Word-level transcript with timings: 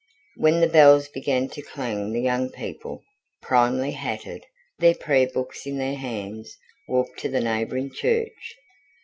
When 0.35 0.61
the 0.61 0.67
bells 0.67 1.09
began 1.09 1.47
to 1.49 1.61
clang 1.61 2.11
the 2.11 2.21
young 2.21 2.49
people, 2.49 3.03
primly 3.43 3.91
hatted, 3.91 4.43
their 4.79 4.95
prayer 4.95 5.29
books 5.31 5.67
in 5.67 5.77
their 5.77 5.93
hands, 5.95 6.57
walked 6.87 7.19
to 7.19 7.29
the 7.29 7.39
neighbouring 7.39 7.91
church. 7.93 8.55